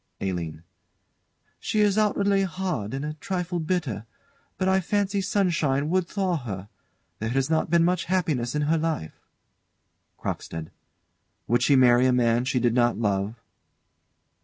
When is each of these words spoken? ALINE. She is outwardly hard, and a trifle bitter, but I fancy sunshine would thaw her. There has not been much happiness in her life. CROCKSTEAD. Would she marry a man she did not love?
ALINE. 0.19 0.63
She 1.59 1.81
is 1.81 1.95
outwardly 1.95 2.41
hard, 2.41 2.95
and 2.95 3.05
a 3.05 3.13
trifle 3.13 3.59
bitter, 3.59 4.07
but 4.57 4.67
I 4.67 4.79
fancy 4.81 5.21
sunshine 5.21 5.89
would 5.91 6.07
thaw 6.07 6.37
her. 6.37 6.69
There 7.19 7.29
has 7.29 7.51
not 7.51 7.69
been 7.69 7.85
much 7.85 8.05
happiness 8.05 8.55
in 8.55 8.63
her 8.63 8.79
life. 8.79 9.21
CROCKSTEAD. 10.17 10.71
Would 11.45 11.61
she 11.61 11.75
marry 11.75 12.07
a 12.07 12.11
man 12.13 12.45
she 12.45 12.59
did 12.59 12.73
not 12.73 12.97
love? 12.97 13.35